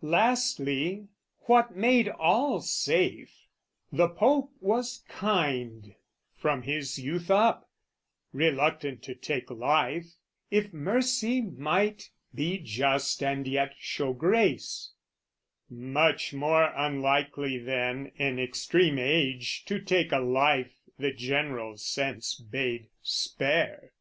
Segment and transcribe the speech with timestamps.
[0.00, 1.08] Lastly,
[1.40, 3.50] what made all safe,
[3.92, 5.94] the Pope was kind,
[6.34, 7.68] From his youth up,
[8.32, 10.06] reluctant to take life,
[10.50, 14.94] If mercy might be just and yet show grace;
[15.68, 22.88] Much more unlikely then, in extreme age, To take a life the general sense bade
[23.02, 23.92] spare.